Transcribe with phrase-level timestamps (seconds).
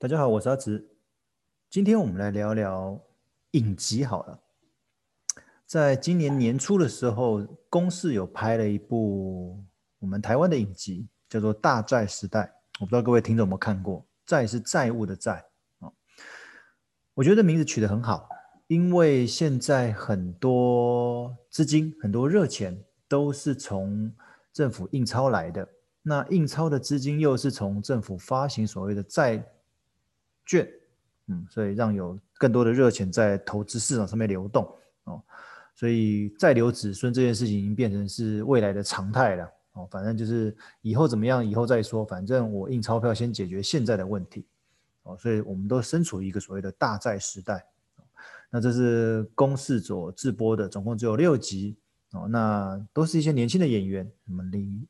[0.00, 0.88] 大家好，我是阿直。
[1.68, 2.96] 今天我们来聊聊
[3.50, 4.40] 影集好了。
[5.66, 9.60] 在今年年初的时候，公司有拍了一部
[9.98, 12.42] 我们台湾的影集，叫做《大债时代》。
[12.78, 14.06] 我不知道各位听众有没有看过？
[14.24, 15.44] 债是债务的债
[15.80, 15.90] 啊。
[17.14, 18.28] 我觉得名字取得很好，
[18.68, 24.14] 因为现在很多资金、很多热钱都是从
[24.52, 25.68] 政府印钞来的。
[26.02, 29.44] 那印钞的资金又是从政府发行所谓的债
[30.48, 30.68] 券，
[31.26, 34.66] 嗯，所以让有更多的热钱在投资市场上面流动
[35.04, 35.22] 哦，
[35.74, 39.86] 所以再留子孙这件事情已经变成是未来的常态了哦。
[39.90, 42.02] 反正就是以后怎么样，以后再说。
[42.04, 44.46] 反正我印钞票先解决现在的问题
[45.02, 47.64] 哦，所以我们都身处一个所谓的大债时代。
[48.50, 51.76] 那这是公视所制播的，总共只有六集
[52.12, 52.26] 哦。
[52.26, 54.86] 那都是一些年轻的演员，什么林。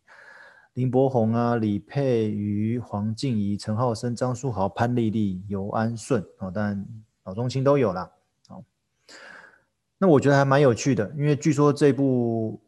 [0.78, 6.86] 林柏宏啊，李佩瑜、黄静怡、陈浩生、张书豪、潘丽丽、尤安顺哦，当然
[7.24, 8.08] 老中青都有啦。
[8.46, 8.62] 好，
[9.98, 12.60] 那我觉得还蛮有趣的，因为据说这部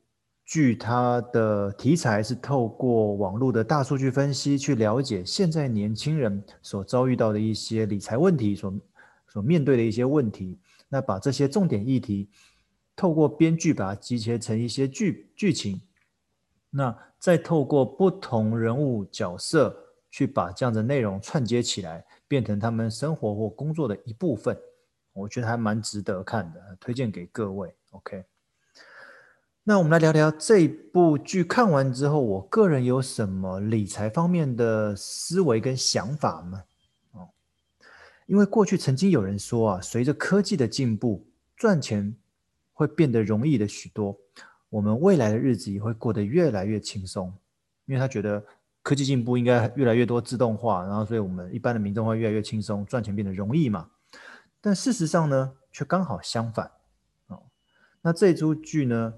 [0.44, 8.74] 剧它的题材是透过网络的大数据分析去了解现在年轻人所遭遇到的一些理财问题，所
[9.28, 12.28] 所面对的一些问题，那把这些重点议题
[12.96, 15.80] 透过编剧把它集结成一些剧剧情。
[16.70, 19.76] 那再透过不同人物角色
[20.10, 24.56] 去把这样的内容串接起来，变成他们生活或工作的一部分，
[25.12, 27.74] 我觉得还蛮值得看的，推荐给各位。
[27.90, 28.24] OK，
[29.64, 36.64] 那我们来聊聊这部剧看完之后，我个人有什么理财方面的思维跟想法吗？
[37.12, 37.28] 哦，
[38.26, 41.26] 因为过去曾经有人说啊，随着科技的进步，
[41.56, 42.14] 赚钱
[42.72, 44.16] 会变得容易的许多。
[44.70, 47.30] 我们未来的日子也会过得越来越轻松，
[47.86, 48.42] 因为他觉得
[48.82, 53.90] 科技进步应该越来越多自动化，然后所以我们一般的民众会越来越轻松，赚钱变得容易嘛。
[54.60, 56.70] 但事实上呢，却刚好相反
[57.26, 57.42] 哦。
[58.00, 59.12] 那这出剧呢，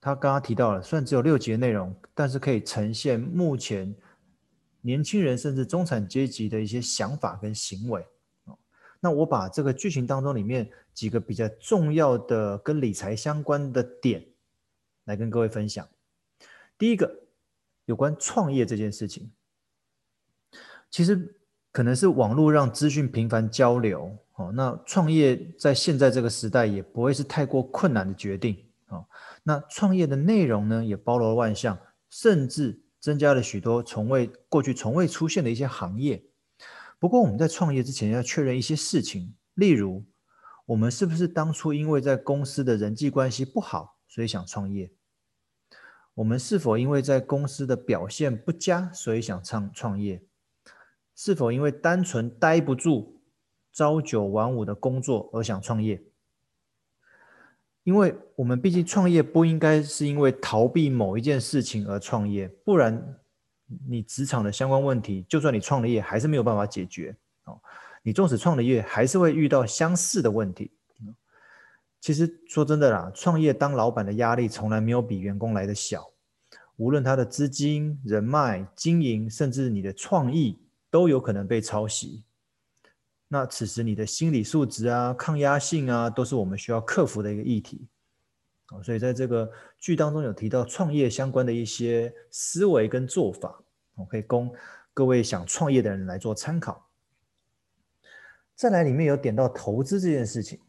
[0.00, 3.94] 他刚刚提到了，虽然只有六集的内容，但是可以呈现目前
[4.80, 8.00] 年轻人甚至中产阶级的一些想法跟行为
[8.46, 8.58] 哦。
[8.98, 14.24] 那我把这个剧情当中里面几个比较重要的跟理财相关的点。
[15.06, 15.88] 来跟各位分享，
[16.76, 17.22] 第一个
[17.86, 19.32] 有关创业这件事情，
[20.90, 21.36] 其实
[21.72, 29.06] 可能是网络让资讯频繁交流，哦，那创业在现在这个时代也不会是太过困难的决定，哦，
[29.44, 31.78] 那创业的内容呢也包罗万象，
[32.10, 36.22] 甚至增加了许多从未过去从未出现的一些行业。
[36.98, 40.04] 不过我们在创业之前要确认一些事情，例如
[40.64, 44.90] 我们是不是当初因为在公司的人际关系不好，所以想创业？
[46.14, 50.22] 我们是否因为在公司的表现不佳，所以想创创业？
[51.14, 53.20] 是否因为单纯待不住
[53.74, 56.02] 朝九晚五的工作而想创业？
[57.82, 63.20] 因为我们毕竟创业不应该是因为逃避某一件事情而创业，不然
[63.86, 67.14] 你职场的相关问题，就算你创了业，还是没有办法解决。
[67.44, 67.60] 哦，
[68.02, 70.72] 你纵使创了业，还是会遇到相似的问题。
[72.06, 76.08] 其实说真的啦，创业当老板的压力从来没有比员工来的小。
[76.76, 80.56] 无论他的资金、人脉、经营，甚至你的创意，
[80.88, 82.22] 都有可能被抄袭。
[83.26, 87.88] 那此时你的心理素质啊、抗压性啊，都是我们需要克服的一个议题。
[88.84, 93.60] 所以在这个剧当中有提到创业相关的一些思维跟做法，
[93.96, 94.54] 我可以供
[94.94, 96.88] 各位想创业的人来做参考。
[98.54, 100.60] 再来，里面有点到投资这件事情。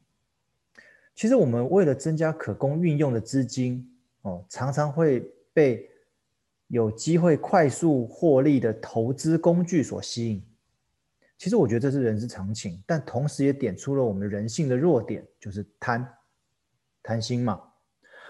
[1.18, 3.84] 其实我们为了增加可供运用的资金，
[4.22, 5.90] 哦，常常会被
[6.68, 10.46] 有机会快速获利的投资工具所吸引。
[11.36, 16.08] 其实我觉得这是人之常情，但同时也点出了我们人性的弱点，就是贪，
[17.02, 17.64] 贪心嘛。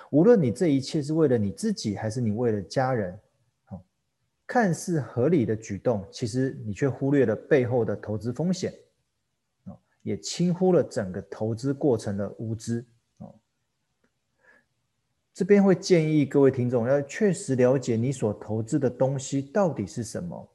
[0.09, 3.19] 无论你这一切是为了你自己，还是你为了家人，
[3.67, 3.81] 哦，
[4.47, 8.73] 看似合理的举动，其实你却忽略了背后的投资风险。
[10.07, 12.85] 也轻忽了整个投资过程的无知
[13.17, 13.35] 哦。
[15.33, 20.49] 这边会建议各位听众要确实了解你所投资的东西到底是什么，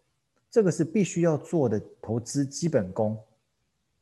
[0.51, 3.15] 这个是必须要做的投资基本功。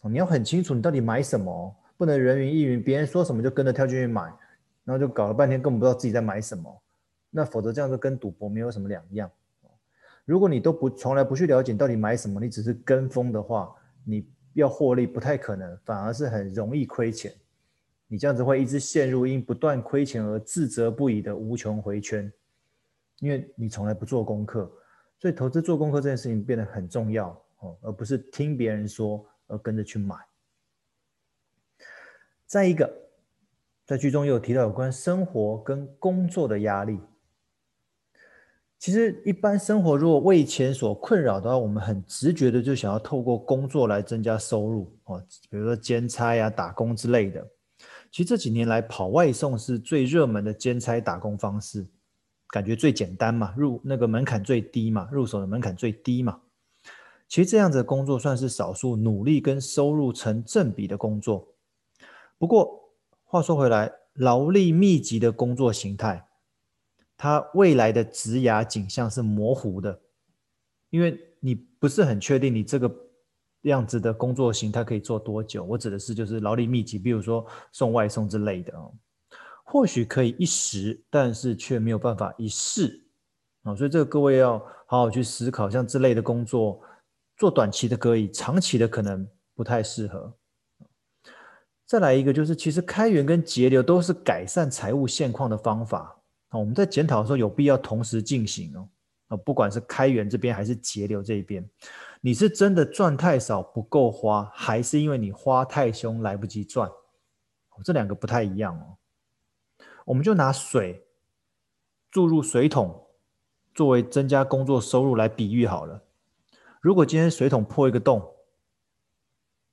[0.05, 4.23] 你要很清楚你到底买什么，不能人云亦云，别人说什么就跟着跳进去买，
[4.85, 6.81] 然后就搞了半天根本不知道自己在买什么。
[7.29, 9.29] 那否则这样子跟赌博没有什么两样。
[10.25, 13.75] 如果你都不从来不去了解到底买什么，你只是跟风的话，
[14.05, 14.25] 你。
[14.55, 17.33] 要获利不太可能，反而是很容易亏钱。
[18.07, 22.33] 你这样子会一直陷入因不断亏钱而自责不已的无穷回圈，
[23.21, 24.71] 因为你从来不做功课，
[25.19, 27.29] 所以投资做功课这件事情变得很重要。
[27.61, 30.17] 哦，而不是听别人说而跟着去买。
[32.47, 32.93] 再一个，
[33.85, 36.99] 在剧中也有提到有关生活跟工作的压力。
[38.81, 47.47] 其实，一般生活如果为钱所困扰的话，我们很直觉的就想要透过工作来增加收入哦，比如说兼差啊、打工之类的。
[48.11, 51.87] 其实这几年来，跑外送是最热门的兼差打工方式，
[52.49, 56.41] 感觉最简单嘛，入那个门槛最低嘛，入手的门槛最低嘛。
[57.29, 61.47] 其实这样子的工作算是少数努力跟收入成正比的工作。
[62.39, 62.95] 不过
[63.25, 66.30] 话说回来，劳力密集的工作形态。
[67.23, 70.01] 它未来的职涯景象是模糊的，
[70.89, 72.91] 因为你不是很确定你这个
[73.65, 75.63] 样子的工作型，它可以做多久。
[75.65, 78.91] 我指的是就是劳力密集，比如说送外送之类的哦，
[79.65, 83.05] 或许可以一时，但是却没有办法一世
[83.65, 83.77] 啊。
[83.77, 86.81] 所以这个各位要好好去思考，像这类的工作，
[87.37, 90.33] 做短期的可以，长期的可能不太适合。
[91.85, 96.17] 再来一个就是，其实开源跟节流都是改善财务现况的方法。
[96.59, 98.89] 我们在检讨的时候有必要同时进行哦。
[99.29, 101.65] 啊，不管是开源这边还是节流这一边，
[102.21, 106.91] 你是真的赚太少不够花，还是因为你花太凶来不及赚？
[107.85, 108.99] 这两个不太一样哦。
[110.05, 111.07] 我们就拿水
[112.11, 113.07] 注入水桶
[113.73, 116.03] 作为增加工作收入来比喻好了。
[116.81, 118.35] 如果今天水桶破一个洞，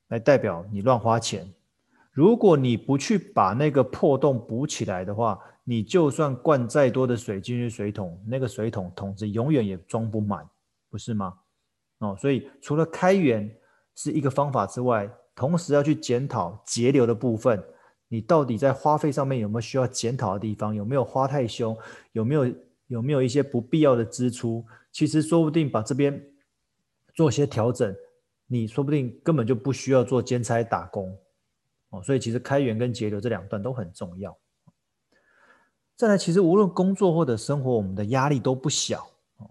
[0.08, 1.52] 来代表你乱花钱。
[2.12, 10.50] 如果你不去把那个破洞补起来的话，你就算灌再多的水进去水桶，那个水桶桶子永远也装不满，
[10.90, 11.38] 不是吗？
[11.98, 13.54] 哦，所以除了开源
[13.94, 17.62] 是一个方法之外，同时要去检讨节流的部分，
[18.08, 20.74] 你到底在花费上面有没有需要检讨的地方？
[20.74, 21.78] 有没有花太凶？
[22.14, 22.56] 有没有
[22.88, 24.66] 有没有一些不必要的支出？
[24.94, 26.24] 其实说不定把这边
[27.14, 27.94] 做些调整，
[28.46, 31.14] 你说不定根本就不需要做兼差打工
[31.90, 32.02] 哦。
[32.02, 34.38] 所以其实开源跟节流这两段都很重要。
[35.98, 39.02] 再来，其实无论工作或者生活，我们的压力都不小
[39.38, 39.50] 哦。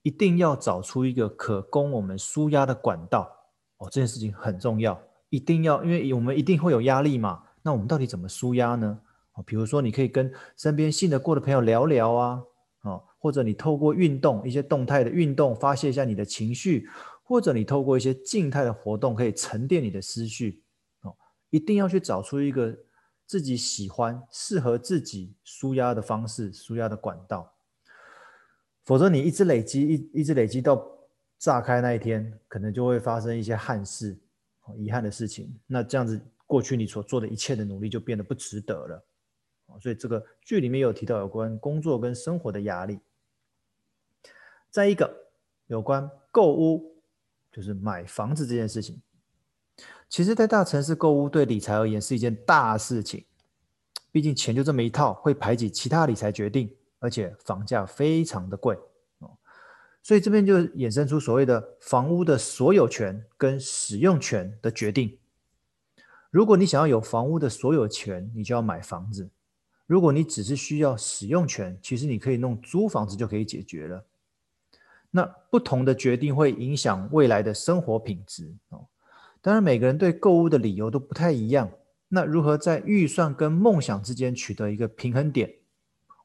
[0.00, 3.30] 一定要找出一个可供我们舒压的管道
[3.76, 4.98] 哦，这件事情很重要。
[5.28, 7.42] 一定要，因为我们一定会有压力嘛。
[7.62, 8.98] 那我们到底怎么舒压呢？
[9.34, 12.42] 哦，比如说你可以跟身边信得过的朋友聊聊啊，
[12.84, 16.88] 哦，或者你透过运动，一些动态的运动发泄一下你的情绪，
[17.22, 20.62] 或者你透过一些静态的活动可以沉淀你的思绪
[21.02, 21.14] 哦。
[21.50, 22.74] 一定要去找出一个。
[23.32, 27.50] 自己喜欢、适合自己舒压的方式、舒压的管道，
[28.84, 30.86] 否则你一直累积、一一直累积到
[31.38, 34.14] 炸开那一天，可能就会发生一些憾事、
[34.76, 35.50] 遗憾的事情。
[35.66, 39.02] 那这样子，过去你所做的一切的努力就变得不值得了。
[39.80, 43.00] 所以这个剧里面有提到有关工作跟生活的压力。
[44.70, 45.10] 再一个，
[45.68, 47.02] 有关购屋，
[47.50, 49.00] 就是买房子这件事情。
[50.12, 53.24] 其实，在大城市购物对理财而言是一件大事情，
[54.10, 58.76] 毕竟钱就这么一套，会排挤其他理财决定，而且房价非常的贵
[59.20, 59.30] 哦。
[60.02, 65.18] 所以这边就衍生出所谓的房屋的所有权跟使用权的决定。
[66.30, 69.30] 如果你想要有房屋的所有权，你就要买房子；
[69.86, 74.04] 如果你只是需要使用权，其实你可以弄租房子就可以解决了。
[75.10, 78.86] 那不同的决定会影响未来的生活品质哦。
[79.42, 81.68] 当然，每个人对购物的理由都不太一样。
[82.06, 85.52] 那如何在预算跟梦想之间取得一个平衡点？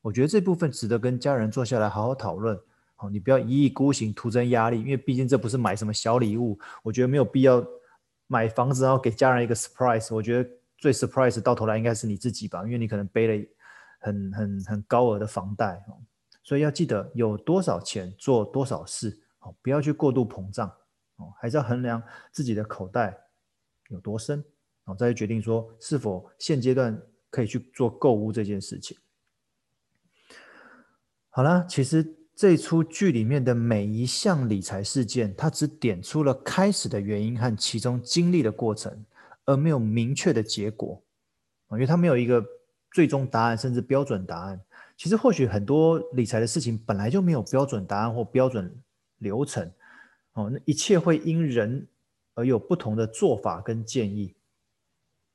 [0.03, 2.57] 我觉得这部分值得跟家人坐下来好好讨论。
[2.95, 4.79] 好，你不要一意孤行，徒增压力。
[4.79, 7.65] 因为毕竟这不是买什么小礼物，我觉得没有必要
[8.27, 10.13] 买房子然后给家人一个 surprise。
[10.13, 13.47] 我觉得最 surprise 到头来应该是你自己吧，因为你可能背了
[13.99, 15.83] 很很很高额的房贷。
[16.43, 20.71] 所以要记得有多少钱做多少事，好，不要去过度膨胀。
[21.17, 23.17] 哦，还是要衡量自己的口袋
[23.89, 24.37] 有多深，
[24.85, 28.97] 然哦，再决定说是否现阶段可以去做购物这件事情。
[31.29, 39.05] 好了，其实这出剧里面的每一项理财事件，它只点出了开始的原因和其中经历的过程，
[39.45, 41.01] 而没有明确的结果。
[41.71, 42.43] 因为它没有一个
[42.93, 44.59] 最终答案，甚至标准答案。
[44.95, 48.73] 其实或许很多理财的事情本来就没有标准答案或标准
[49.17, 49.69] 流程。
[50.37, 51.87] 哦，那一切会因人
[52.35, 54.35] 而有不同的做法跟建议，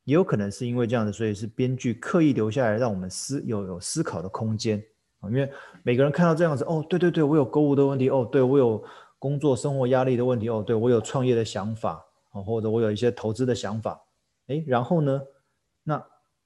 [0.04, 4.80] 也有可能是因为这样的，所以是编剧刻意留下来让我们思有有思考的空间
[5.18, 5.28] 啊。
[5.28, 5.50] 因为
[5.82, 8.80] 每个人看到这样子，哦，对对对，我有购物的问题，哦，对我有
[9.18, 14.00] 工作生活压力的问题，哦，对我有创业的想法，哦，或者我有一些投资的想法，
[14.46, 15.20] 诶，然后呢，
[15.82, 16.00] 那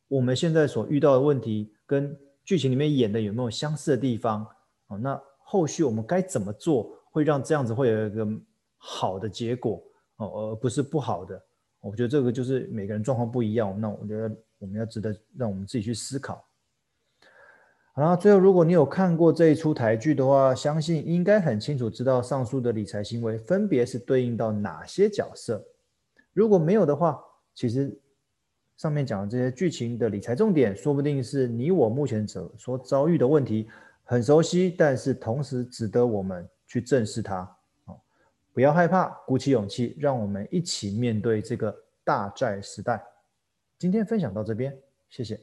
[0.08, 4.46] 我们现在所遇到的问题跟剧情里面演的有没有相似的地方？
[4.86, 6.90] 哦，那后续我们该怎么做？
[7.10, 8.28] 会让这样子会有一个
[8.76, 9.82] 好的结果
[10.16, 11.40] 哦，而不是不好的。
[11.80, 16.44] 我觉得这个就是每个人状况不一样，那我觉得我们要值得让我们自己去思考。
[17.92, 25.64] 好，最后如果你有看过这一出台剧的话，相信应该很清楚知道上述的理财行为分别是对应到哪些角色。
[26.32, 27.18] 如果没有的话，
[27.54, 27.98] 其实
[28.76, 33.66] 上面讲的这些剧情的理财重点，说不定是你我目前所所遭遇的问题，
[34.04, 37.55] 很熟悉，但是同时值得我们去正视它。
[38.56, 43.04] 不要害怕，鼓起勇气，让我们一起面对这个大债时代。
[43.78, 44.74] 今天分享到这边，
[45.10, 45.38] 谢谢。